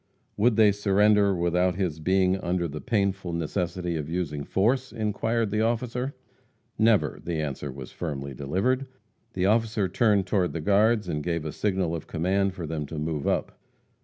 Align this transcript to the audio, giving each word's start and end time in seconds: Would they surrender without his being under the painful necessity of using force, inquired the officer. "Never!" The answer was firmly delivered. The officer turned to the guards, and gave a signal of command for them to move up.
Would 0.35 0.55
they 0.55 0.71
surrender 0.71 1.35
without 1.35 1.75
his 1.75 1.99
being 1.99 2.35
under 2.39 2.67
the 2.67 2.81
painful 2.81 3.33
necessity 3.33 3.95
of 3.97 4.09
using 4.09 4.43
force, 4.43 4.91
inquired 4.91 5.51
the 5.51 5.61
officer. 5.61 6.15
"Never!" 6.79 7.19
The 7.23 7.39
answer 7.39 7.71
was 7.71 7.91
firmly 7.91 8.33
delivered. 8.33 8.87
The 9.33 9.45
officer 9.45 9.87
turned 9.87 10.25
to 10.25 10.47
the 10.47 10.59
guards, 10.59 11.07
and 11.07 11.21
gave 11.21 11.45
a 11.45 11.51
signal 11.51 11.93
of 11.95 12.07
command 12.07 12.55
for 12.55 12.65
them 12.65 12.87
to 12.87 12.97
move 12.97 13.27
up. 13.27 13.59